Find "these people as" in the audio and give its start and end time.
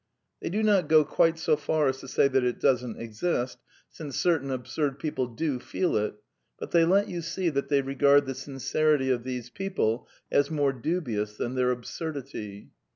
9.23-10.49